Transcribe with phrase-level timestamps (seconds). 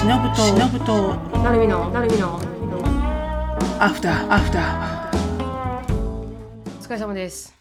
[0.00, 2.40] しのぶとしのぶとなるみのなるみの
[3.78, 5.10] アフターアフタ
[6.80, 7.54] お疲れ様です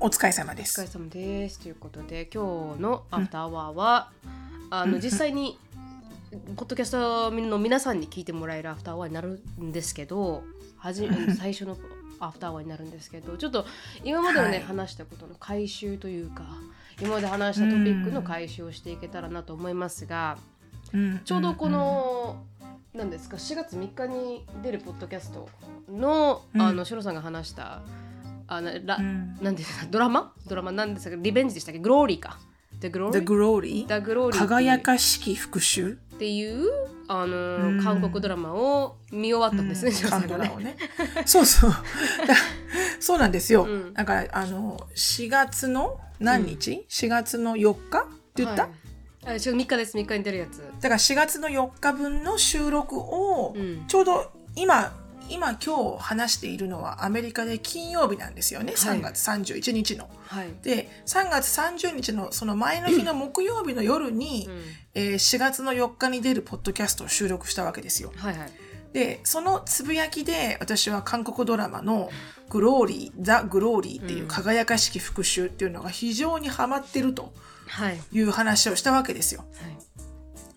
[0.00, 4.10] ーお疲れ様ですお疲れ様ですということで今日のアフターアワーは、
[4.70, 5.58] あの実際に
[6.56, 10.44] ポッドキャストの皆さんに聞いてもらえるアフターアワーになるんですけど
[10.78, 11.06] はじ
[11.36, 11.76] 最初の
[12.20, 13.66] アフターアワーになるんですけどちょっと
[14.02, 14.62] 今までのね、はい。
[14.62, 16.44] 話したことの回収というか
[17.02, 20.57] 今まで話したトピックの回収をしていけたらなと思いますが、うん
[21.24, 22.44] ちょうどこの、
[22.94, 25.48] なんですか4月3日に出るポッドキャスト
[25.90, 26.62] の、うん。
[26.62, 27.82] あのシロさんが話した
[28.46, 29.36] あのラ、うん。
[29.42, 30.32] なんですかドラマ？
[30.48, 30.72] ドラマ？
[30.72, 31.16] なんですか？
[31.18, 31.78] リベンジでしたっけ？
[31.80, 32.38] グローリーか。
[32.80, 33.86] The Glory?
[33.86, 35.92] The Glory 輝かしき復讐？
[35.92, 36.66] っていう
[37.08, 37.82] あの、うん。
[37.82, 40.44] 韓国ドラマを見終わったんですね、シロさ韓んがね。
[40.44, 40.76] ドラをね。
[41.26, 41.70] そうそう。
[41.70, 41.76] だ
[43.00, 43.94] そうなんですよ、うん。
[43.94, 48.00] だからあの4月の何日、?4 月の4日？
[48.00, 48.70] って言った、はい
[49.24, 49.96] あ違う3日です。
[49.96, 50.58] 3日に出るやつ。
[50.80, 53.86] だから4月の4日分の収録を、うん。
[53.86, 54.96] ちょうど今
[55.30, 58.98] 今今日話しているのはアメリカで金曜日なんですよね、はい。
[58.98, 60.08] 3月31日の。
[60.26, 64.62] はい、で3月30日のその前の日の 木曜日の夜に、うん。
[64.94, 68.12] えー4月の4日に出るポッドキャストを収録したわけですよ。
[68.16, 68.52] はいはい。
[68.92, 72.10] でそのつぶやきで私は韓国ドラマの
[72.48, 77.32] 「グローリー」「ザ・グローリー」っていう輝かしき復讐っていうのが非常にハマってると
[77.90, 78.00] い。
[78.12, 79.44] いう話をしたわけですよ。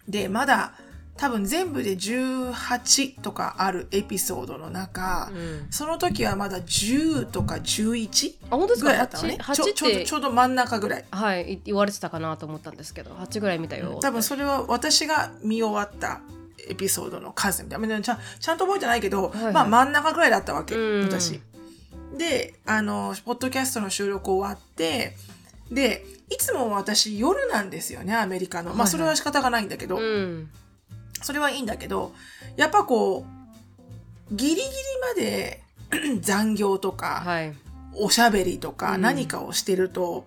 [0.08, 0.74] でまだ
[1.18, 5.68] 多分全部で18とかあるエピソードの中、うん。
[5.70, 8.86] その時はまだ10とか11あ本当ですか？
[8.86, 9.38] ぐらいだったのね。
[9.40, 11.06] 8ちょちょうど真ん中ぐらい。
[11.12, 14.00] はいい言われてたかなと思ったんですけど8ぐらい見たよ。
[14.02, 16.22] 多分それは私が見終わった
[16.68, 18.02] エピソードの数みたいな。
[18.02, 19.54] ちゃんちゃんと覚えてないけど、はいはい。
[19.54, 21.04] まあ真ん中ぐらいだったわけ、うん。
[21.04, 21.40] 私。
[22.18, 25.16] であのポッドキャストの収録終わって
[25.72, 30.50] でいつも私夜なんですよねアメリカの、まあそれは仕方がないんだけど、うん。
[31.22, 32.14] それはいいんだけど
[32.58, 34.66] やっぱこうギリギリ
[35.02, 35.62] まで
[36.22, 37.54] 残業とか、はい。
[37.94, 39.02] おしゃべりとかうん。
[39.02, 40.26] 何かをしてると、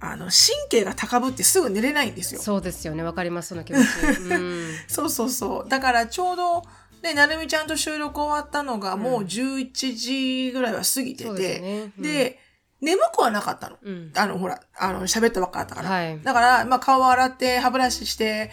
[0.00, 0.32] あの神
[0.70, 2.40] 経が高ぶってすぐ寝れないんですよ。
[2.40, 3.02] そうですよね。
[3.02, 3.82] わかりますその気持ち。
[4.16, 4.74] うん。
[4.88, 5.68] そうそうそう。
[5.68, 6.62] だからちょうど、
[7.02, 11.92] ね、なるみちゃんと収録終わったのがもう11時ぐらいは過ぎてそうですて、ね。
[11.98, 12.02] うん。
[12.02, 12.38] で、
[12.84, 13.76] 眠くはなかったの。
[13.82, 15.88] うんあの、ほら、あの、喋ったばっかだったから。
[15.90, 18.50] はいだから、まあ、顔洗って、歯ブラシして、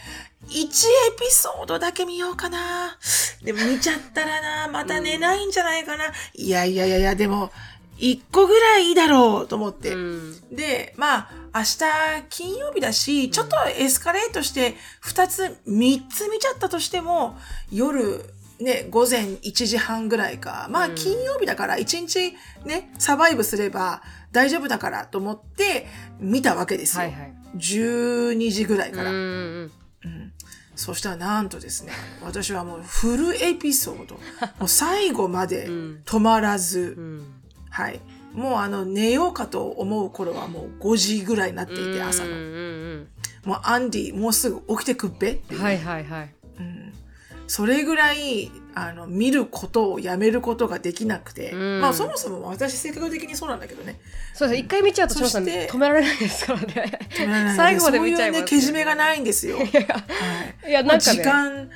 [0.48, 0.68] 1エ
[1.20, 2.98] ピソードだけ見ようかな。
[3.44, 6.06] でも見ちゃったらな、また寝ないんじゃないかな。
[6.34, 7.52] いやいやいやいや、でも、
[7.98, 9.94] 1個ぐらいいいだろうと思って。
[9.94, 11.78] うんで、まあ、明日
[12.30, 17.38] 金曜日だし、ちょっとエスカレートして、2つ、3つ見ちゃったとしても、
[17.72, 18.26] 夜、
[18.60, 20.68] ね、午前1時半ぐらいか。
[20.70, 25.88] まあ、うん金曜日だから、1日ね、サバイブすれば大丈夫だからと思って、
[26.20, 27.04] 見たわけですよ。
[27.04, 29.12] はいはい12時ぐらいから。
[29.12, 30.34] うんうん
[30.74, 31.92] そしたらなんとですね、
[32.24, 34.16] 私はもうフルエピソード、
[34.58, 37.26] もう最後までうん止まらず、うん
[37.70, 38.00] はい。
[38.34, 42.30] もうあの、寝ようかと思う頃はもう5時ぐらいになっていて、朝の。
[42.30, 43.08] うんうん
[43.46, 45.60] もうアンディ、もうすぐ起きてくっべっていう。
[45.60, 46.94] うんはいはいはいうん
[47.48, 51.52] それぐらい、あの、見ることをやめることができなくて。
[51.52, 54.00] うんまあそもそも私性格的にそうなんだけどね。
[54.34, 59.58] そうです一回見ちゃうとそ翔さんして止められないですからね止められない最後まで見ちゃいますそういうね、けじめがないんですよ。
[59.58, 60.70] はい。
[60.70, 61.70] いやなんかね時間、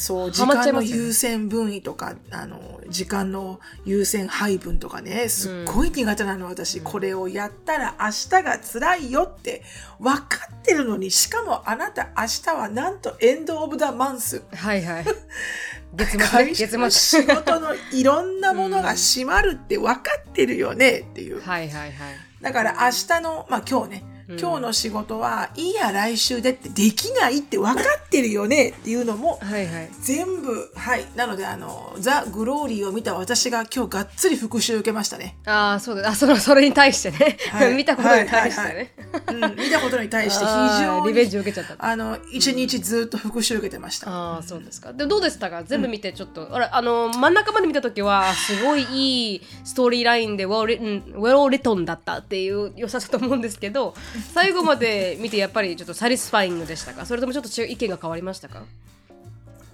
[0.00, 6.80] そう、時間の優先分位とか、あの、時間の優先配分とかね、すっごい苦手なの、私。
[6.80, 9.62] これをやったら明日が辛いよって
[9.98, 14.42] 分かってるのに、しかもあなた明日はなんとエンドオブダマンス。
[14.54, 15.04] はいはい
[15.94, 16.90] 月末ね月末。
[16.90, 21.40] 仕事のいろんなものが閉まるって分かってるよねっていう。
[21.40, 22.14] はいはいはい。
[22.40, 29.90] だから明日の、まあ今日ね、今日の仕事はいいや来週でってできないって分かってるよねっていうのもはいはい。
[30.02, 31.04] 全部、はい。
[31.16, 35.36] なので、あの、ザ・グローリーを見た私が今日がっつり復習を受けましたね。
[35.46, 36.08] ああそうだ。
[36.08, 37.74] あそのそれに対してね、はい。
[37.80, 38.94] 見たことに対してね、
[39.28, 41.74] うん、見たことに対して非あ常ーリベンに、ジ受けちゃった。
[41.78, 44.10] あの、一日ずっと復習を受けてました。
[44.10, 44.92] ああそうですか。
[44.92, 45.62] でどうでしたか？
[45.64, 53.94] 全部見てちょっと、あれあの真ん中まで見た時はすごいいいストーリーラインで well written, well written だったっていう良さだと思うんですけど
[54.34, 57.06] 最後まで見てやっぱりちょっとサリスファイングでしたか？
[57.06, 58.62] それともちょっと違う意見が変わりましたか？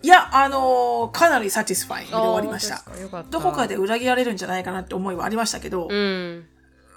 [0.02, 2.84] いや、あのかなりサティスファイングで終わりました。
[3.30, 6.46] どこかで裏切られるんじゃないかなって思いはありましたけど、うん。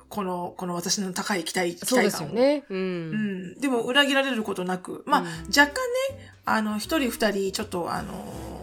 [0.09, 2.39] この、この私の高い期待、期そうです待感を。
[2.39, 5.75] よねうん、うん、でも裏切られることなく、まあ、若干
[6.17, 8.58] ね、あの、一人二人、ちょっとあの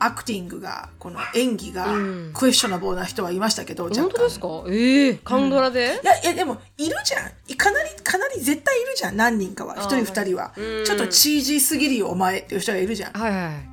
[0.00, 2.30] アクティングがこの演技がうん。
[2.34, 4.48] クエスチョナブルな人はいましたけど、若干本当ですか？
[4.68, 7.56] ええカンドラで、いや、いや、でも、いるじゃん。
[7.56, 9.16] かなり、かなり絶対いるじゃん。
[9.16, 9.74] 何人かは。
[9.78, 10.52] あ一人二人は。
[10.56, 10.84] うん。
[10.84, 13.12] ちょっとチージーすぎるよ、お前っていう人がいるじゃん。
[13.12, 13.68] はいはいはい。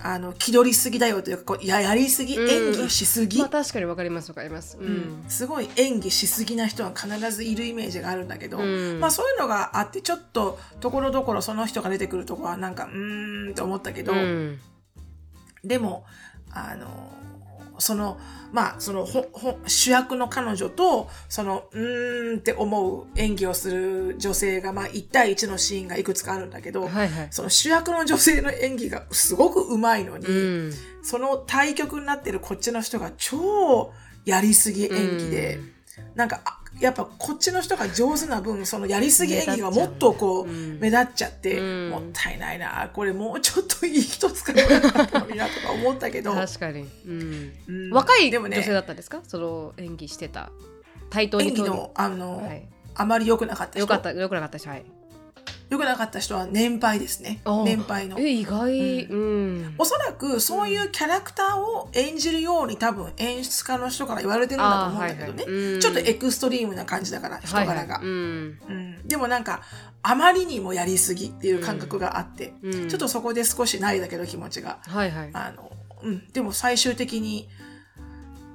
[0.00, 2.48] あの、気取りすぎだよというか、こうや、やりすぎ、うん。
[2.48, 3.40] 演技しすぎ。
[3.40, 4.78] まあ確かにわかりますわかります。
[4.80, 9.00] うん、すごい演技しすぎな人は必ずいるイメージがあるんだけど、うん。
[9.00, 14.60] まあそういうのがあって、ちょっと、ところどころその人が出てくるとこはなんか、うーんって思ったけど、うん
[15.64, 16.04] でも、
[16.50, 16.86] あの、
[17.78, 18.18] その、
[18.52, 27.28] まあ、その、ほ、ほ、主役の彼女と、その、うーんって思う演技をする女性が、まあ、1対1のシーンがいくつかあるんだけど、はいはい。
[27.30, 30.32] その主役の女性の演技がすごく上手いのに、う
[30.68, 30.72] ん。
[31.02, 33.92] その対局になってるこっちの人が超
[34.24, 35.60] やりすぎ演技で、
[36.14, 40.78] なんか、あやっぱこっちの人が上手な分、そのやりすぎ演技がもっとこう、うん。
[40.78, 41.90] 目立っちゃって、うん。
[41.90, 47.52] もったいないな、これもうちょっといい人使えばよかったのになとか思ったけど、確かに、うん。
[47.68, 47.90] うん。
[47.90, 49.20] 若いでもね女性だったんですか？
[49.26, 50.50] その演技してた。
[51.10, 53.80] 対等に演技の、あの、はい、あまり良くなかった人。
[53.80, 54.84] よかったよくなかったしはい
[55.70, 57.40] 良くなかった人は年配ですね。
[57.44, 57.62] あ。
[57.64, 58.18] 年配の。
[58.18, 59.04] え意外。
[59.04, 65.44] うん、おそらくそういうキャラクターを演じるように多分演出家の人から言われてるんだと思うんだけどね。
[65.44, 65.74] はいはい。
[65.74, 65.80] うん。
[65.80, 67.74] ちょっとエクストリームな感じだから、人柄が。
[67.74, 67.86] はい。
[67.86, 68.58] はいうん。
[68.68, 69.60] うん、でもなんか、
[70.02, 72.88] あまりにもやりすぎっていう感覚があって、うん。
[72.88, 74.78] ちょっとそこで少しないだけど気持ちが。
[74.86, 75.30] はいはい。
[75.34, 75.70] あの、
[76.02, 77.48] うん、でも最終的に、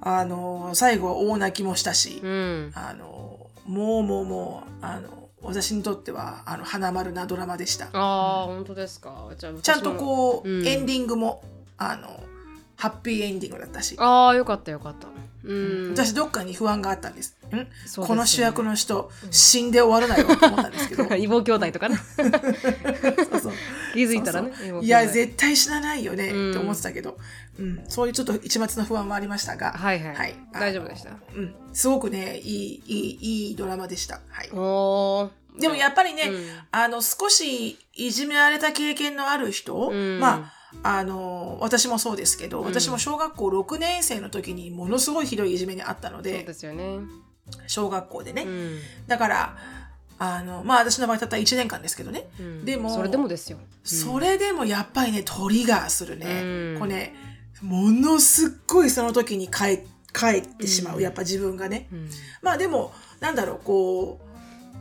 [0.02, 2.72] あの、最後は大泣きもしたし、うん。
[2.74, 7.86] あの、もうもうもう、あの、私にとっては、あの、花丸なドラマでした。
[7.94, 9.30] ああ本当ですか？
[9.38, 10.68] じゃあちゃんとこう、うん。
[10.68, 11.44] エンディングも、
[11.78, 12.24] あの、
[12.78, 15.08] ハッピーエンディングだったし、ああよかったよかった。
[15.46, 15.92] うん。
[15.94, 17.36] 私どっかに不安があったんです。
[17.48, 17.52] ん？
[17.52, 18.08] そうですよね。
[18.08, 21.04] この主役の人、死んで終わらないわと思ったんですけど。
[21.16, 21.98] 異母兄弟とかね
[23.94, 24.52] 気づいたらね
[24.82, 26.50] いや、絶対死なないよね、うん。
[26.52, 27.18] って思ってたけど、
[27.60, 30.36] うん、そういうちょっと一末の不安はありましたが、はいはい、はい。
[30.52, 31.12] 大丈夫でした？
[31.12, 34.22] うん、すごくね、いい、いい、いいドラマでした。
[34.30, 34.50] はい。
[34.52, 35.60] おー。
[35.60, 36.46] でもやっぱりね、うん。
[36.72, 40.20] あの、少しいじめられた経験のある人、うん。
[40.20, 40.52] ま
[40.84, 42.66] あ、あの、私もそうですけど、ん。
[42.66, 47.00] 私も小学校6年生の時にものすごいひどいいじめにあったのそうで、ですよね。
[47.68, 48.44] 小学校でね。
[48.44, 48.80] うん。
[49.06, 49.58] だから、
[50.24, 52.30] あの、まあ私の場合たった1年間ですけどね。
[52.40, 56.42] うんでもそれでもですよそれでもやっぱりね、トリガーするね。
[56.44, 57.16] うんこれね、
[57.62, 59.80] ものすっごいその時に帰
[60.14, 60.98] 帰ってしまう。
[60.98, 61.88] うんやっぱ自分がね。
[61.92, 62.10] うん
[62.42, 64.26] まあでも、なんだろう、こう、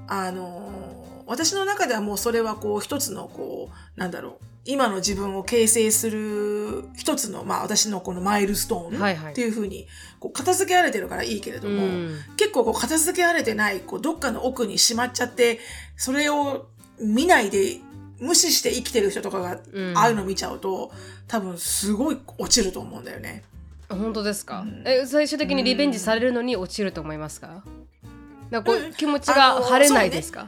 [0.06, 9.88] あのー私の中ではもうそれはこう一つのこう、なんだろう、今の自分を形成する一つの、まあ私のこのマイルストーンっていうふうに、
[10.20, 12.19] こう片付けられてるからいいけれども、うん。
[12.37, 15.59] 結構こう片付けられてない、こうどっかの奥にしまっちゃって、
[15.97, 16.69] それを
[17.00, 17.81] 見ないで
[18.20, 19.99] 無視して生きてる人とかが、うん。
[19.99, 20.93] ああいうの見ちゃうと、
[21.26, 23.43] 多分すごい落ちると思うんだよね。
[23.88, 24.85] 本当ですか、うん。
[24.87, 27.65] え最終的にリベンジされるのに落ちると思いますか？
[28.52, 28.93] なんかこう、うん。
[28.93, 30.46] 気持ちが晴れないですか、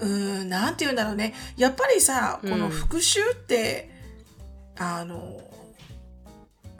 [0.00, 1.34] うーん、なんて言うんだろうね。
[1.56, 3.90] やっぱりさ、このうん復讐って、
[4.76, 5.40] あの、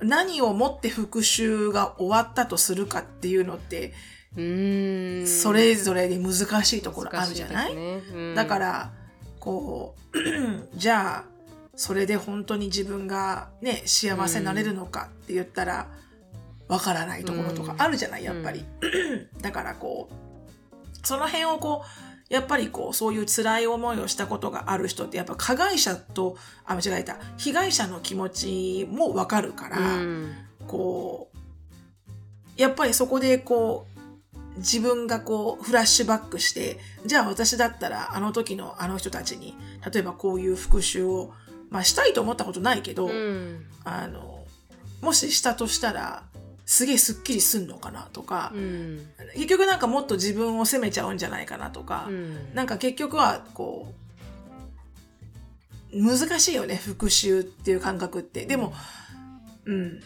[0.02, 3.94] 何をもって復讐が終わったとするかっていうのって、
[4.37, 5.26] うーん。
[5.26, 6.34] それぞれで難
[6.64, 8.02] しいところあるじゃない、ね。
[8.12, 8.34] うん。
[8.34, 8.93] だから、
[9.38, 10.19] こう、
[10.78, 11.31] じゃあ、
[11.76, 15.88] それで本当に自分がね、幸せになれるのかって言ったら、
[16.70, 18.64] わからないところとかあるじゃない、やっぱり。
[19.43, 30.33] だからこう、その辺をこう、やっぱりこう、そういう辛い思いをしたことがある人って、やっぱ加害者と、あ、間違えた、被害者の気持ちもわかるから、うん。
[30.68, 31.38] こう、
[32.56, 33.87] やっぱりそこでこ
[34.56, 39.56] う、自分がこう、フラッシュバックして、じゃあ私だったらあの時のあの人たちに、
[39.92, 41.33] 例えばこういう復讐を、
[41.68, 43.66] まあしたいと思ったことないけど、うん。
[43.83, 44.45] あの、
[45.00, 46.29] もししたとしたら、
[46.71, 49.05] すげえスッキリすんのかなとか、うん。
[49.35, 52.55] 結局なんかもっと自分を責めちゃうんじゃないかなとか、うん。
[52.55, 53.93] なんか結局はこ
[55.93, 58.47] う、難しいよね、復讐っていう感覚って。
[58.47, 58.73] でも、
[59.65, 60.00] うん、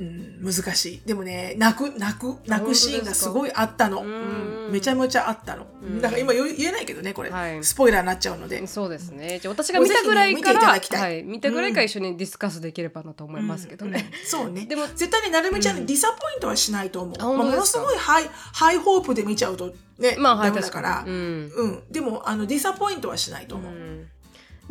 [0.00, 1.02] うん、難しい。
[1.06, 4.02] でもね、泣く、泣く、泣くシーンがすごいあったの。
[4.02, 5.66] ううんん、めちゃめちゃあったの。
[5.82, 8.66] うんだから今言えないけどね、これ、はいスポイラーになっちゃうので。
[8.66, 9.38] そうですね。
[9.40, 13.98] じゃあ私が見たぐらいかぜひね見ていたら、だきたいはい、見たぐらいから一緒にディスカスできればなと思いますけどね。
[13.98, 14.66] うんうんそうね。
[14.66, 17.14] でも絶対ね、なるみちゃんうんにディサポイントはしないと思う。
[17.18, 21.04] あまあものすごいハイ、ハイホープで見ちゃうとね、まあはいダメだから。
[21.06, 21.82] うん。
[21.90, 23.72] でも、あの、ディサポイントはしないと思う。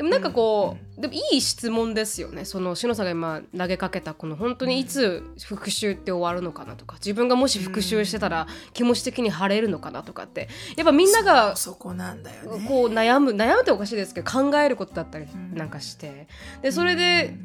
[0.02, 2.44] うんでもなんかこう、でもいい質問ですよね。
[2.44, 6.96] その篠さんが今投げかけたこの本当にいつ復讐って終わるのかなとか。
[6.96, 10.50] 自分がもし復讐してたら気持ち的に晴れるのかなとかって。
[10.76, 12.68] やっぱみんながそこなんだよね。
[12.68, 16.28] こう悩む悩むっておかしいですけど考えることだったりなんかして。
[16.64, 17.36] でそれで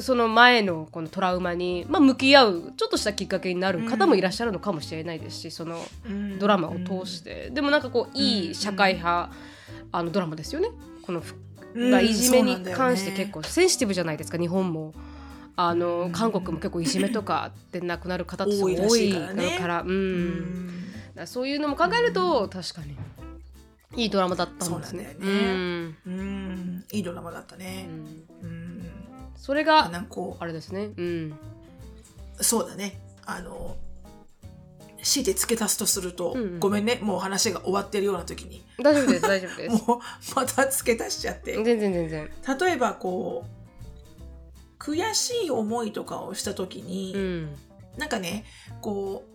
[0.00, 5.78] その前のこのトラウマに、まあ、向き合うちょっとしたきっかけになる方もいらっしゃるのかもしれないですし、その
[6.38, 9.30] ドラマを通して、でもなんかこういい社会派、
[9.92, 10.68] あのドラマですよね。
[11.02, 11.22] この
[11.74, 14.94] がいじめに関して結構センシティブじゃないですか日本も。
[15.56, 19.82] あの韓国も結構いじめとかで亡くなる方ってすごい多いから。
[19.82, 19.88] うん。
[19.88, 20.70] うん。
[21.14, 22.96] だそういうのも考えると、確かに
[23.96, 25.16] いいドラマだったんですね。
[25.20, 25.96] そうなんうん。
[26.06, 26.84] うん。
[26.90, 27.86] いいドラマだったね。
[28.42, 28.48] うん。
[28.48, 28.90] うん。
[29.36, 30.90] それがなんかこあれですね。
[30.96, 31.38] うん。
[32.38, 33.00] うそうだね。
[33.24, 33.76] あの
[35.04, 39.76] 強いて付け足すとすると、うんうんごめんねもう話が終わってるような時に大丈夫です大丈夫です。
[39.86, 39.98] もう
[40.34, 42.30] また付け足しちゃって全然全然。
[42.58, 47.56] 例えばこう悔しい思いとかをした時に、うん。
[47.98, 48.44] なんかね
[48.80, 49.34] こう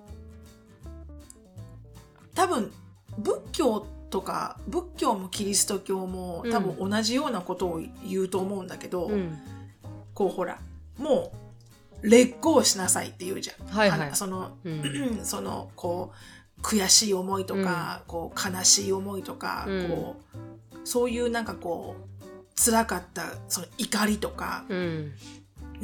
[2.35, 2.71] 多分
[3.17, 9.37] 仏教とか仏教もキリスト教も多分同じようなことを言うと思うんだけど、うん。
[10.13, 10.59] こうほら
[10.97, 11.48] もう
[12.01, 13.67] 劣行しなさいって言うじゃん。
[13.67, 16.11] はいはいその、うん そのこ
[16.57, 22.19] う悔しい思いとか、こう悲しい思いとか、うんこうそういうなんかこう
[22.61, 25.13] 辛かったその怒りとか、うん。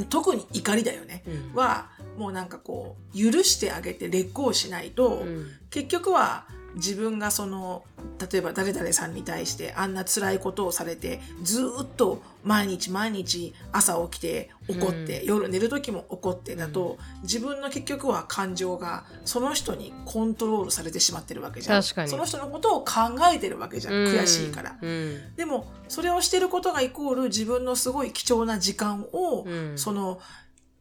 [0.10, 1.24] 特に怒りだよね。
[1.26, 1.56] うん。
[1.56, 7.84] はもうなんかこう許してあげて劣行しないと、うん結局は自分がその
[8.32, 15.26] 例えば誰々さんに対してあんな辛いことをされてずーっと毎日毎日朝起きて怒って、うん。
[15.26, 21.84] 夜寝る時も怒ってだと、自分の結局は感情がその人にコントロールされてしまってるわけじゃん。
[21.84, 22.94] その人のことを考
[23.34, 24.14] えてるわけじゃん、うん。
[24.14, 24.78] 悔しいから。
[24.80, 25.36] うん。
[25.36, 29.74] でもそれをしてることがイコール自分のすごい貴重な時間を、うん。
[29.76, 30.20] その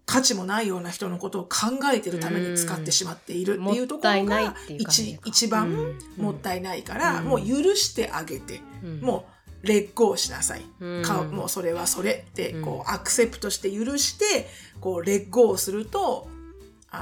[0.06, 5.23] 価値もないような人のことを考えてるために使ってしまっているっていうところが一か。
[5.25, 6.23] 一番うん。
[6.23, 7.25] もったいないから、うん。
[7.25, 9.00] もう許してあげて、うん。
[9.00, 9.26] も
[9.62, 11.02] う劣行しなさい、うん。
[11.02, 12.62] かもうそれはそれってうん。
[12.62, 14.49] こうアクセプトして許して
[14.80, 16.28] こう劣行をすると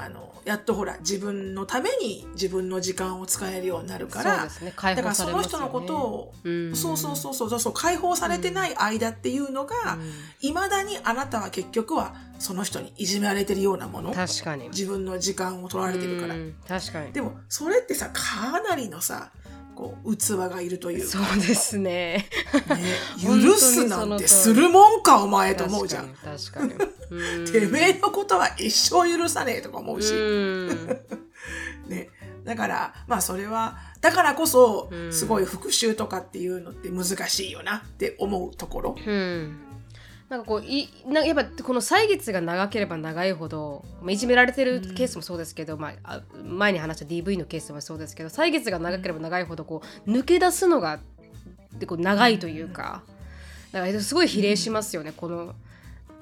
[0.01, 4.73] あのやっとほら自分のために自分の時間を使えるようになるからそうですね。
[4.75, 5.69] 解だからその人の。
[5.73, 9.99] ことを、うんそうそうそうそうそう解放されてない間っていうのが
[10.41, 14.69] いま、未だにあなたは結局はその人にいじめられてるようなもの確かに。
[14.69, 17.13] 自分の時間を取られてるから、うん確かに。
[17.13, 19.31] でもそれってさかなりのさ
[19.75, 20.21] こう器
[20.51, 21.83] がいるというか、そうですね。
[21.83, 22.27] ね、
[23.23, 26.15] 許すなんてするもんかお前と思うじゃん。
[26.15, 26.73] 確かに。
[26.73, 26.93] 確かに。
[27.13, 27.45] うん。
[27.45, 30.69] てめえのことは一生許さねえとか思うし、うん。
[31.89, 32.09] ね、
[32.45, 35.13] だからまあそれはだからこそうん。
[35.13, 38.97] すごい復讐とかっていうのって難しいよなって思うところ。
[39.05, 39.59] うん。
[40.29, 51.01] なんかこういなやっぱこの歳月が長ければ長いほどまあいじめられてるケースもそうですけど、まああ、前に話した DV のケースもそうですけど歳月が長ければ長いほどこう抜け出すのが
[51.79, 53.03] でこう長いというか。
[53.73, 55.55] だからすごい比例しますよね、この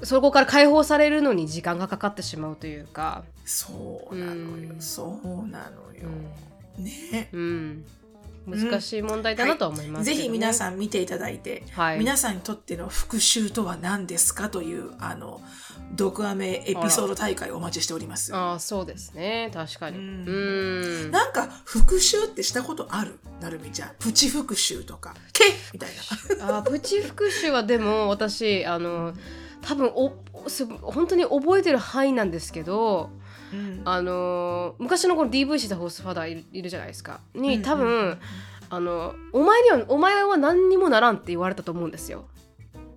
[0.02, 3.24] そこから解放されるのに時間がかかってしまうというか。
[3.44, 6.08] そうなのよ、うんそうなのよ。
[6.78, 7.28] ね。
[7.32, 7.84] うん、
[8.46, 15.40] 難しい問題だなとは思いますけど、ねぜひ皆ん、さん見ていただいて、はい、皆さんにとっての復讐とは何ですかというあの
[15.96, 18.34] 毒アメエピソード大会をお待ちしております。
[18.34, 23.18] ああそうですね確かにううんんなんか復讐ってしたことある？
[23.40, 23.90] なるみちゃん。
[23.98, 25.14] プチ復讐とか。
[25.32, 25.90] けみたい
[26.38, 26.58] な。
[26.58, 29.12] あープチ復讐はでも私あの
[29.62, 30.12] 多分お
[30.48, 33.10] す本当に覚えてる範囲なんですけど
[33.52, 38.18] うんあの昔のこの DV したホースファダーいるいるじゃないですかうんに多分、うん
[38.72, 42.26] あのお前にはお前は何にもならんって言われたと思うんですよ。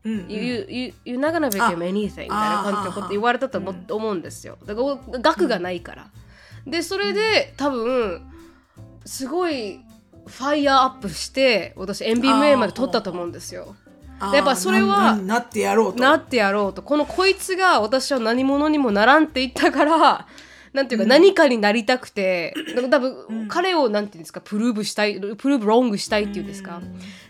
[0.05, 4.60] うんうん You, you, you're not gonna become anything みたいな感じのこと言われたと思,、うん思うんですよ。
[4.65, 6.08] だから額がないから。
[6.67, 8.22] でそれで多分
[9.03, 9.79] すごい
[10.27, 13.75] ファイヤーアップして私 MBMA まで取ったと思うんですよ。
[14.34, 16.01] やっぱそれはなってやろうと。
[16.01, 16.82] なってやろうと。
[16.82, 20.27] このこいつが私は何者にもならんって言ったから
[20.74, 23.48] なんていうか、何かになりたくてだから多分、うん。
[23.48, 26.82] 彼をなんていうんですかプルーブしたいプルーブロングしたいっていうんですか、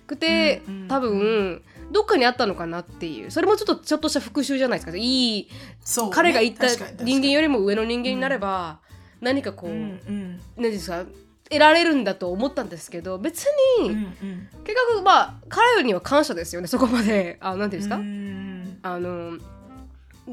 [0.07, 0.88] くて、うんうん。
[0.88, 3.31] 多分どっかにあったのかなっていう。
[3.31, 4.97] それもちょっとちょっとした復讐じゃないですか。
[4.97, 5.50] いい、
[5.81, 6.12] そうね。
[6.13, 6.67] 彼が言った
[7.03, 8.79] 人間よりも上の人間になれば、
[9.21, 10.39] 何かこう、うんうん。
[10.55, 11.05] 何ですか
[11.53, 13.45] 得られるんだと思ったんですけど別
[13.79, 17.38] に、うんうん結局まあ彼には感謝ですよねそこまで。
[17.41, 18.79] あなんていうんですか、うん。
[18.81, 19.38] あの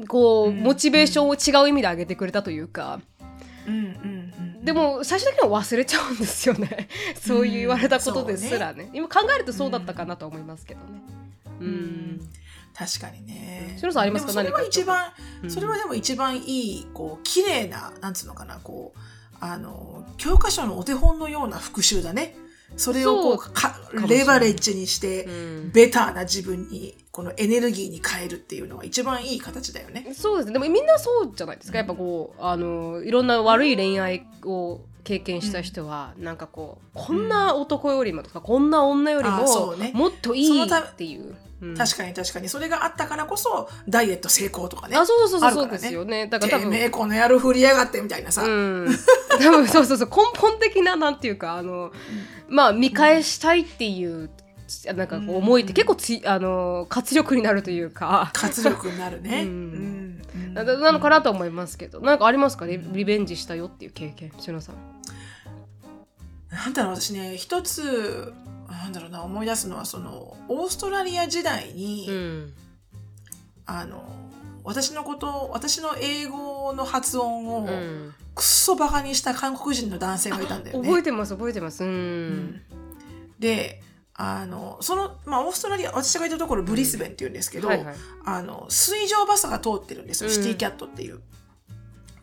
[0.07, 0.59] こう、うん。
[0.61, 3.01] モチベーションを違う意味で上げてくれたというか。
[3.67, 4.31] うんうんうん
[4.63, 6.87] でも最終的には忘れちゃうんですよね。
[7.19, 11.01] そういう言われたことですらね,、今考えるとそうだったかなと思いますけどね。
[11.59, 12.29] うん、うん。
[12.75, 13.75] 確かにね。
[13.79, 14.43] しのさんありますか？
[14.43, 15.11] でもそれは一番、
[15.43, 15.51] うん。
[15.51, 18.99] それはでも一番いい、こう、綺麗な、なんつうのかな、こう、
[19.41, 22.37] あの、教科書のお手本のような復習だね。
[22.77, 23.43] それをこ
[23.93, 25.71] うレバレッジにして、うん。
[25.71, 30.13] ベターな自分にこのエネルギーに変えるっていうのが一番いい形だよね。
[30.13, 30.53] そうですね。
[30.53, 31.79] でもみんなそうじゃないですか。
[31.79, 39.91] やっぱこうあのいろんな悪い恋愛を経験した人は、なんかこうこんな男よりもとか、こんな女よりあも、そうね。
[39.93, 41.77] もっといいっていう、うん。
[41.77, 42.49] 確かに確かに。
[42.49, 44.97] それがあったからこそダイエット成功とかね。
[44.97, 46.27] あそうそうそうそうですよね。
[46.27, 48.43] だから多て分めえこの野郎振りやがってみたいなさ。
[48.43, 48.87] うん、
[49.39, 50.09] 多分そうそうそう。
[50.09, 51.91] 根本的ななんていうかあの、
[52.49, 54.29] まあ見返したいっていう
[54.95, 58.31] なんか思いって結構つあの活力になるというか。
[58.33, 59.43] 活力になるね。
[59.43, 59.47] うん。
[59.47, 60.45] うん。
[60.45, 62.01] うんななのかなと思いますけど。
[62.01, 62.65] なんかありますか？
[62.65, 64.33] リリベンジしたよっていう経験？
[64.37, 64.75] しのさん。
[66.51, 68.33] なんだろう私ね一つ
[68.77, 72.53] なんだろうな思い出すのはそのオーストラリア時代に、うん。
[73.65, 74.03] あの
[74.63, 78.13] 私のこと私の英語の発音をうん。
[78.33, 80.87] くっそバカにした韓国人の男性がいたんだよね。
[80.87, 81.83] 覚えてます覚えてます。
[81.83, 82.61] うん、うん。
[83.39, 83.81] で
[84.13, 87.95] あのその、まあ、オーストラリア私がいたところブリスベンっていうんですけど、はいはい。
[88.25, 90.35] あの水上バスが通ってるんですよ、うん。
[90.35, 91.21] シティキャットっていう。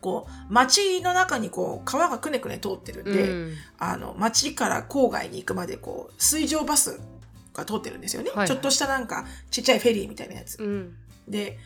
[0.01, 3.53] こう街の中にこう川がくねくね通ってるんで、うん。
[3.77, 6.99] あの街から郊外に行くまでこう水上バス
[7.53, 8.37] が通ってるんですよね、はい。
[8.39, 10.61] はいちょっとしたなんかちっちゃいフェリーみたいなやつ。
[10.63, 10.95] うん。
[11.27, 11.57] で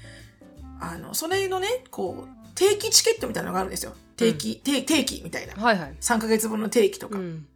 [0.80, 3.94] あのそれのねこう定期チケットみたいなのがあるんですよ。
[4.16, 5.54] 定期、定定期みたいな。
[5.56, 5.96] はいはい。
[6.00, 7.48] 3ヶ月分の定期とか、うん。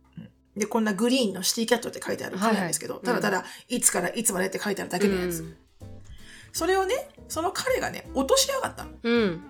[0.56, 5.56] でこんなグリーンのシティキャットって書いてある紙なんですけど、はいはいただただいつからいつまでって書いてあるだけのやつ、うん。
[6.52, 8.92] それをねその彼がね落としやがったの。
[9.04, 9.42] うん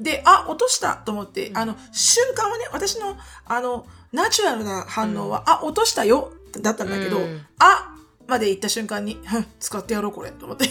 [0.00, 1.58] で、あ、落としたと思って、うん。
[1.58, 7.40] あの、瞬間はね、私の、あの、ナチュラルな反応は、あ、落としたよだったんだけど、うん。
[7.58, 7.89] あ
[8.30, 9.20] まで言った瞬間に、
[9.58, 10.70] 使ってやろう、これ、と思って。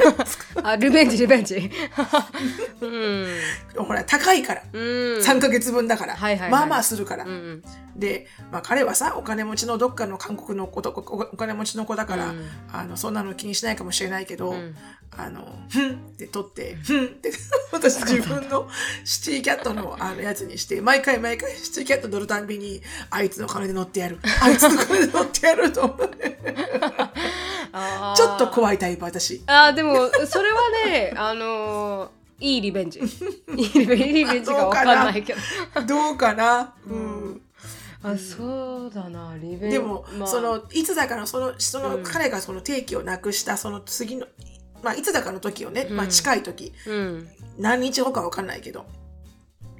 [0.62, 1.70] あリベンジリベンジ。
[2.80, 3.26] うん
[3.76, 4.62] ほら、高いから。
[4.72, 4.80] うん
[5.18, 7.24] 3ヶ月分だから、はいはいはいまあまあするから。
[7.24, 7.62] うん
[7.96, 14.76] で、まあ彼はさ、お金持ちのどっかの韓国の子と、おお金持ちの子だから、うんあの、そんなの気にしないかもしれないけど、うん
[15.16, 17.32] あの、ふんって取って、ふんって、
[17.72, 18.68] 私自分の
[19.04, 24.18] シティキャットのあのやつにして、毎回毎回シティキャット乗るたんびに、あいつの金で乗ってやる。
[24.40, 26.38] あいつの金で乗ってやると思って。
[28.16, 29.42] ちょっと怖いタイプ、私。
[29.46, 32.08] あーでもそれはね あのー
[32.40, 33.00] いいリベンジ。
[33.00, 33.02] い
[33.62, 34.04] いリベンジ。
[34.04, 35.82] いいリベンジがわかんないけど。
[35.86, 36.74] どうかな？
[36.86, 37.42] うん。
[38.02, 39.76] あそうだなリベンジ。
[39.76, 40.26] でも、まあ。
[40.26, 42.02] その、いつだかの、その、その、うん。
[42.02, 44.26] 彼がその定期をなくした、その次の、
[44.82, 47.28] まあ、いつだかの時をね、まあ、うん近い時、うん。
[47.58, 48.86] 何日後かわかんないけど、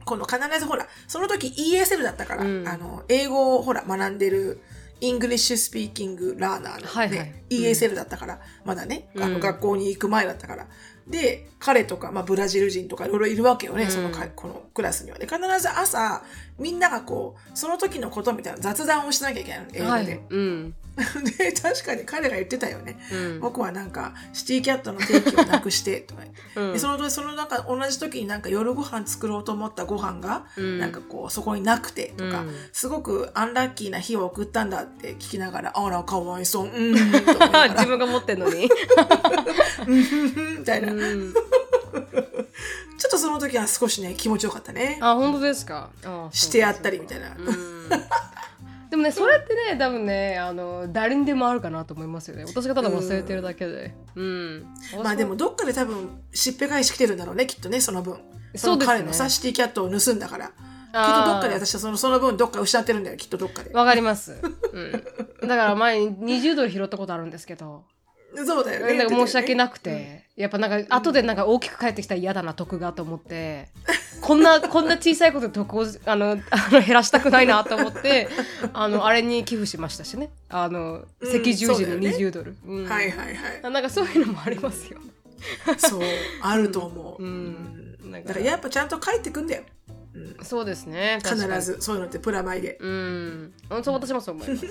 [0.05, 2.69] この必ずほら、その時 ESL だったから、うん。
[2.69, 4.61] あの、英語をほら、学んでる、
[5.01, 10.69] English speaking learner の、ねはいはい ESL だったから、まだね、学校に行く前だったから。
[11.09, 13.91] で、彼とか、まあ、ブラジル人とかいろいろいるわけよね、うん。
[13.91, 15.19] そのか、このクラスには。
[15.19, 16.23] で、必ず朝、
[16.59, 19.91] みんながこう、その時のことみたいな雑談をしなきゃいけないの、英語で。
[19.91, 20.21] はい。
[20.31, 20.75] うん
[21.39, 22.99] で、確かに彼が言ってたよね。
[23.13, 23.41] うん。
[23.41, 26.23] 僕はなんか、シティキャットの定期をなくして、とか
[26.57, 26.73] うん。
[26.73, 30.79] でその時そのなんか同じ時になんか夜ご飯作ろうと思ったご飯が、うん。
[30.79, 32.55] なんかこうそこになくてとか、うん。
[32.73, 36.67] すごくアンラッキーな日を送ったんだって聞きながらあらかわいそう。
[36.67, 36.93] うん。
[36.95, 38.69] 自分が持ってんのに、
[39.87, 44.99] みたいな、うん、ちょっとその時は少しね気持ちよかったね。
[45.01, 45.91] あ本当ですか？
[46.33, 47.91] してやったりみたいな、うん
[48.91, 52.45] でもねそれってね多分ねあの誰にでもあるかなと思いますよね。
[52.45, 53.95] 私がただ忘れてるだけで。
[54.17, 54.67] うん、
[55.03, 58.19] まあでもどっかで多分しっぺ返し来てるんだろうねきっとねその分。
[58.57, 58.95] そうですね。
[58.95, 60.47] の彼のさシティキャットを盗んだから。
[60.47, 63.73] きっとどっかで私はそのその分どっか失ってるんだよきっとどっかで。
[63.73, 64.37] わかります、
[64.73, 64.93] うん、
[65.49, 67.85] だから前に20ドル拾ったことあるんですけど
[68.37, 68.95] そうだよね。
[68.95, 73.69] なんか申し訳ななくて、やっぱなんか後でなんか大きく返ってきたら嫌だな得がと思って。
[74.21, 78.29] こんなこんな小さいことで得をあの あの減らしたくないなと思って
[78.73, 80.31] あのあれに寄付しましたしね。
[80.49, 82.11] あのうん赤十字にそうだよね。
[82.11, 82.89] 20ドル、うん。
[82.89, 83.37] はいはいはい。
[83.63, 84.99] あなんかそういうのもありますよ。
[84.99, 85.07] ね
[85.79, 86.03] そう
[86.43, 88.13] あると思う、うん。
[88.13, 89.63] だからやっぱちゃんと帰ってくんだよ、
[90.15, 91.19] うん、そうですね。
[91.23, 91.79] 必ず。
[91.81, 94.67] そういうのってプラマイで、うんそう私もそう思います。
[94.67, 94.69] っ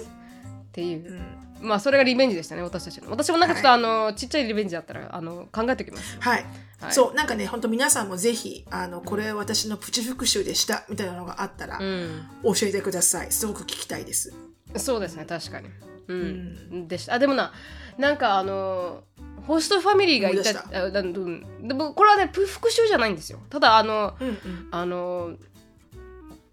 [0.72, 1.12] ていう。
[1.12, 1.22] うん、
[1.62, 3.10] まあそれがリベンジでしたね私たちの。
[3.12, 6.18] 私もなんかちょっと、あのちっちゃいリベンジだったらあの考えておきます。
[6.20, 6.46] はい、
[6.80, 6.94] はい。
[6.94, 12.28] そうなんかね本当皆さんもぜひあのこれ私のプチ復習でしたみたいなのがあったらうん。
[12.44, 13.32] 教えてください。
[13.32, 14.34] すごく聞きたいです。
[14.76, 15.68] そうですね確かに。
[16.08, 16.88] う、うん。
[16.88, 17.16] でした。
[17.16, 17.52] あでもな
[17.98, 19.04] なんかあの
[19.48, 21.68] ホストファミリーがいたあだうん。
[21.68, 23.40] でもこれはねプ復習じゃないんですよ。
[23.50, 24.38] ただあのうんうん。
[24.72, 25.36] あの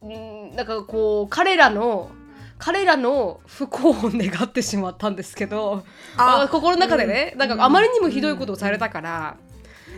[0.05, 2.11] んなんかこう彼らの
[2.59, 5.85] 彼らの不幸を願ってしまったんですけど
[6.17, 7.39] あ心の中でね、うん。
[7.39, 9.37] なんかあまりにもひどいことをされたから、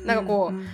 [0.05, 0.66] なんかこう、んん。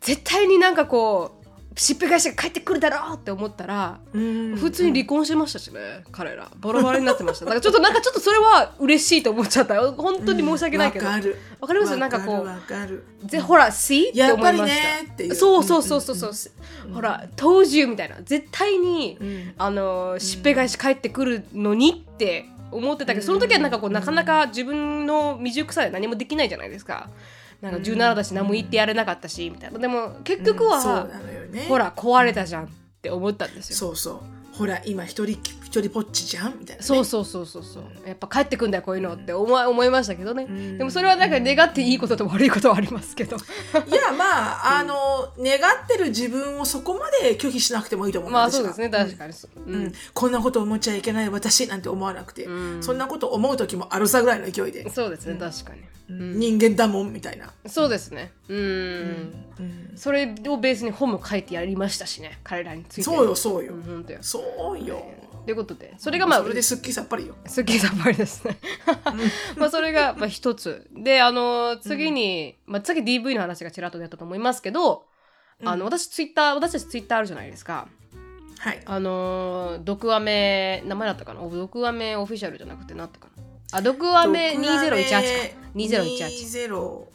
[0.00, 1.43] 絶対になんかこう
[1.76, 4.56] しっぺ返しが帰ってくるだろうって思ったら、うん。
[4.56, 5.80] 普通に離婚しましたしね、
[6.12, 6.48] 彼ら。
[6.56, 7.46] バラバラになってました。
[7.46, 11.96] だからちょっと なんかちょっとそれは嬉しいと思っちゃった本当に申し訳ないけど、わわかるかります？
[11.96, 14.74] なんかこうぜほら see って思いまし
[15.28, 15.34] た。
[15.34, 18.16] そうそうそうそうそう、ほら told you みたいな。
[18.24, 19.54] 絶対に、ん。
[19.58, 27.08] あのしっぺ返し帰ってくるのにって思ってたけど、その時はなんかこうなかなか自分の未熟さで何もできないじゃないですか
[27.60, 29.78] なんか17だし何も言ってやれなかったしみたいな。
[29.78, 31.08] でも結局は、
[31.50, 31.66] ね。
[31.68, 32.68] ほら壊れたじゃんっ
[33.00, 33.76] て思ったんですよ。
[33.76, 36.58] そうそうほら今一人一人ぽっちじゃん？
[36.60, 37.84] みたいな、ね、そうそうそうそうそう。
[38.06, 40.78] やっぱ帰ってくんだよこういうのって思い思いましたけどね、ん。
[40.78, 43.36] でもそれはなんか願っていいことと悪いことはありますけど。
[43.86, 44.94] いやまああの
[45.38, 48.32] 願ってる自分をそこまで拒否しなくてもいいと思う。
[48.32, 48.88] 私はまあそうですね。
[48.90, 49.84] 確かにそう、ううん。
[49.86, 52.80] ん、こんなこと思っちゃいけない私なんて思わなくて、ん。
[52.80, 56.38] そんなこと思う時もあるさぐらいの勢いで、そうですね、確かに、うん。
[56.38, 58.30] 人間だもんみたいな、そうですね。
[58.48, 58.56] うん。
[59.58, 62.38] うん、それをベースに本も書いてやりましたしね。
[62.44, 63.02] 彼らについて。
[63.02, 64.18] そうよそうよ、うん本当よ
[64.58, 65.02] そうよ
[65.44, 68.56] ということでそれがまあそれですっきりさっぱりよすっきりさっぱりですね。
[69.56, 70.88] まあそれがまあ一つ。
[70.96, 75.04] で、あの、次に、まあ次 DV の話がちらっと出たと思いますけど、
[75.62, 77.88] あの、私ツイッター、私たちツイッターあるじゃないですか。
[78.58, 81.42] はいあの、毒アメ、名前だったかな？
[81.42, 83.42] 毒アメオフィシャルじゃなくてなったかな？
[83.78, 85.18] あ、毒アメ2018か。
[85.74, 86.16] 2018。
[86.70, 87.14] 18。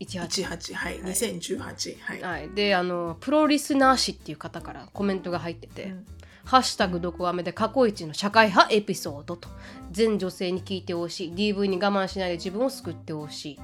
[0.00, 2.50] 2018はい、2018はい、はい。
[2.50, 6.06] で、あの、プロリスナー誌っていう方からコメントが入ってて、うん
[6.44, 9.48] ハッシュタグドクアメで過去一の社会派エピソードと。
[9.90, 11.32] 全女性に聞いてほしい。
[11.32, 13.62] DV に我慢しないで自分を救ってほしいと。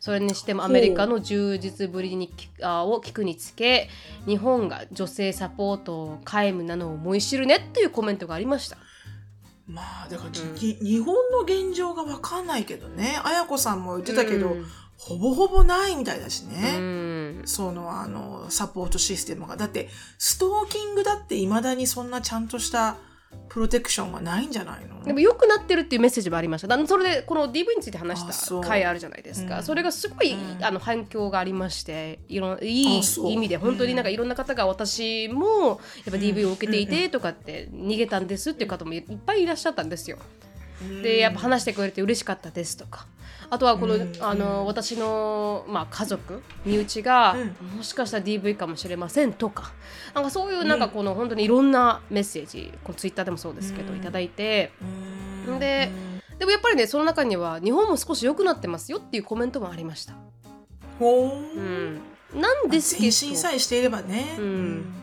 [0.00, 3.88] それにしてもアメリカの充実ぶりにきあを聞くにつけ
[4.26, 8.76] 日本が女性サポート皆無なのを思い知るねっていうコメントがありました。
[9.66, 13.20] まあだから、に日本の現状が分かんないけどね。
[13.22, 14.66] 綾子さんも言ってたけど、うん。
[14.96, 17.07] ほぼほぼないみたいだしうね、ん
[17.46, 19.56] そのあのサポートシステムが。
[19.56, 22.96] だってストーキングだっていまだにそんなちゃんとした
[23.50, 25.02] プロテクションはないんじゃないの？
[25.04, 26.68] でも良くなってるっていうメッセージもありました。
[26.68, 29.58] だそれでこの DV について話した回あるじゃないですか。
[29.58, 29.62] うん。
[29.62, 30.64] それがすごい、うん。
[30.64, 40.18] あの反響がありましていろんいい意味で本当になんかいろんな方が私もやっぱ DV を受けていてとかって逃げたんですっていう方もいっぱいいらっしゃったんですよ。
[41.02, 43.06] でやっぱ話してくれて嬉しかったですとか
[43.50, 44.12] あとはこの,、うん。
[44.20, 47.76] あの私の、まあ、家族身内が、うん。
[47.78, 49.72] もしかしたら DV かもしれませんとか
[50.14, 53.98] なんかそういうなんかこの、本当にいろんなメッセージこのツイッターでもそうですけど、うん。
[53.98, 54.72] いただいて。
[55.46, 55.58] うん。
[55.58, 55.90] で
[56.38, 60.14] でもやっぱりねその中には日本も少し良くなってますよっていうコメントもありました。
[60.98, 61.30] ほう。
[61.30, 62.00] ーん、
[62.34, 64.94] なんですけ前進さえしていればね、うん。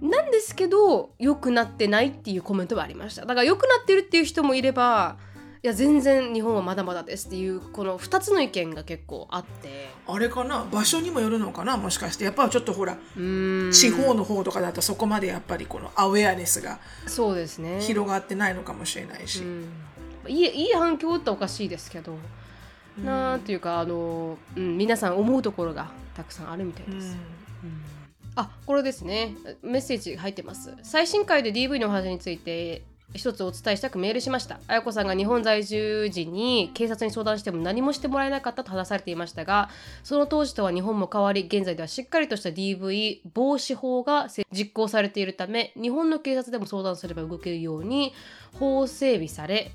[0.00, 3.22] どなんですけど良くなってないっていうコメントがありました。
[3.22, 5.18] だから良くなってるっていう人もいれば
[5.62, 9.90] いや全然日本はまだまだですっていうこの2つの意見が結構あって。
[10.06, 10.64] あれかな？
[10.72, 11.76] 場所にもよるのかな？
[11.76, 12.24] もしかして。
[12.24, 17.78] やっぱりちょっとほら、地方の方とかだとそこまでやっぱりこのアウェアネスがそうですね。
[17.80, 19.68] 広がってないのかもしれないし、うん。
[20.26, 22.16] いいいい反響っておかしいですけど、
[23.04, 27.18] なんていうかあの、うん、皆さん思うところがたくさんあるみたいです。
[28.34, 29.34] あこれですね。
[29.62, 30.74] メッセージ入ってます。
[30.82, 39.68] 最新回で DV のお話について一つお伝えしたくメールしました綾子さんが日本在住時に警察に相談しても何もしてもらえなかったと話されていましたが
[40.04, 48.12] その当時とは日本も変わり現在ではしっかりとした DV 防止法が実行されているため日本の警察でも相談すれば動けるように
[48.58, 49.72] 法整備され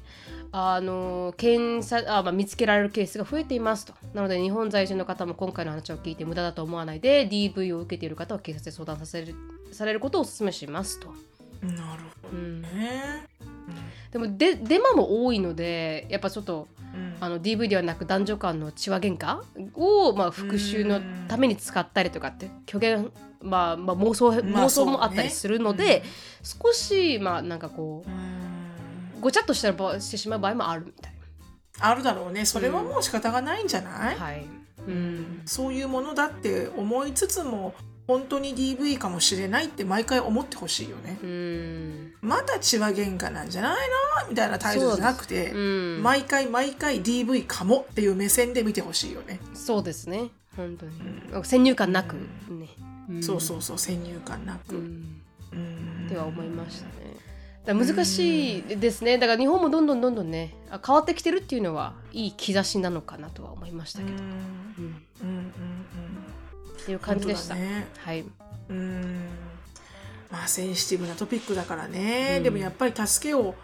[0.51, 9.35] あの検査あ、まあ、見つけられるケースが増えていますとなので日本在住の方も今回の話を聞いて無駄だと思わないで DV を受けている方は警察で相談させる
[9.73, 11.34] されることをお勧めしますと。
[11.67, 13.25] なるほどね、
[14.11, 17.17] でもデデマも多いのでやっぱちょっとうん。
[17.19, 19.41] あの DV ではなく男女間の血話喧嘩
[19.75, 26.03] を、まあ、復讐のために使ったりとかって虚言、まあまあ、妄想まあ妄想もあったりするので、
[26.41, 28.13] 少しまあなんかこうん。
[28.13, 31.13] うごちゃっとした場してしまう場合もあるみたい。
[31.79, 32.45] あるだろうね。
[32.45, 34.25] それはもう仕方がないんじゃない、な。
[34.25, 34.45] はい。
[34.87, 35.41] うん。
[35.45, 37.73] そういうものだって思いつつも
[38.07, 41.17] 本当に DV かもしれないって毎回思ってほしいよね。
[41.23, 42.13] うん。
[42.21, 43.89] また血は喧嘩なんじゃない
[44.23, 44.29] の？
[44.29, 50.29] みたいな態度じゃなくて、うん毎回毎回 DV かもっていう目線で見てほしいよね、そうですね。
[50.55, 52.69] 本当に、先入観なくね、
[53.11, 53.23] ん。
[53.23, 55.21] そうそうそう先入観なく、うん。
[55.51, 56.05] うん。
[56.05, 56.91] っては思いましたね。
[57.65, 59.17] だ難しいですね。
[59.17, 64.19] だから日本もどんどんどんどんねあ変わってきてるっていうのはいい兆しなのかなとは思いましたけど、うん。
[64.19, 64.25] うん
[65.23, 65.51] うんうん
[66.81, 67.55] っていう感じでした。
[67.55, 68.25] ねはい。
[68.69, 69.27] うん。
[70.31, 72.43] まあセンシティブなトピックだからね、うん。
[72.43, 73.55] でもやっぱり助けを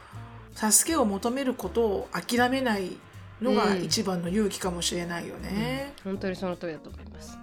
[0.53, 2.91] 助けを求めることを諦めない
[3.41, 3.83] のがうん。
[3.83, 7.37] 一番の勇気かもしれないよね、本当にその通りだと思います。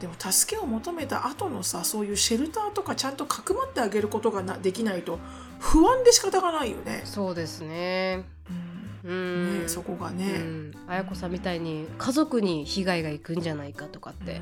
[0.00, 5.18] でも助けを求めた後のさそういうシェルターとかちゃんとかくまってあげることがなできないと
[5.60, 7.02] 不安で仕方がないよね。
[7.04, 8.24] そうですね。
[8.50, 8.73] うんうん
[9.04, 10.38] ねそこがうね。
[10.38, 14.38] ん綾子さんみたいに家族に被害がいくんじゃないかとかって、うん。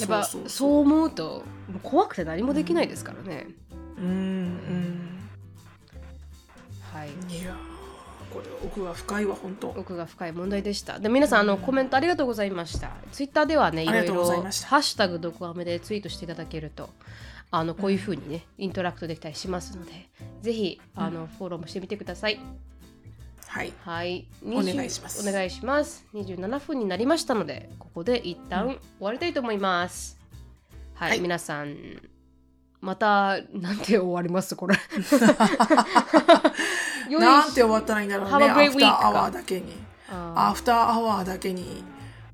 [0.00, 1.44] やっぱそう思うと
[1.82, 3.46] 怖くて何もできないですからね、
[3.98, 4.98] うんうん。
[6.92, 7.08] はい。
[7.08, 7.54] いやー
[8.32, 9.68] これ奥が深いわ本当。
[9.68, 10.98] 奥が深い問題でした。
[10.98, 12.90] で皆さんあのコメントありがとうございました。
[13.12, 16.90] ツイッターではねいろいろハッシュタグどこアメでツイートしていただけると
[17.50, 20.08] あのこういうふうにね interact できたりしますので
[20.40, 22.40] ぜひあのフォローもしてみてください
[23.52, 23.72] はい。
[23.84, 24.26] はい。
[24.46, 25.28] お願いします。
[25.28, 26.06] 20お願いします。
[26.14, 30.18] 27分になりましたのでここで一旦終わりたいと思います、
[30.94, 31.20] はい、はい。
[31.20, 31.76] 皆さん
[32.80, 34.56] またなんて終わります？
[34.56, 34.76] これ。
[37.20, 38.42] なんて終わったらいいんだろうね。
[38.48, 39.74] アフターアワーだけに。
[40.08, 41.84] あアフターアワーだけに。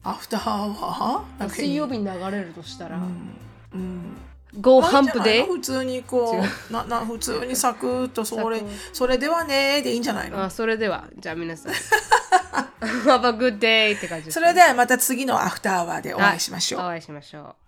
[0.05, 1.51] アフターアワー。
[1.51, 3.37] 水曜日に流れるとしたら、うん。
[3.75, 4.17] うん。
[4.53, 6.43] じゃない Day の普通にこ違う。
[6.71, 10.43] うなな普通にサクッと それそれではねーでいいんじゃないの？
[10.43, 11.05] あそれでは。
[11.19, 11.73] じゃあ皆さん。
[12.81, 16.81] Have a good day って感じですそれではまた次のアフターアワーでお会いしましょう。
[16.83, 17.68] お会いしましょう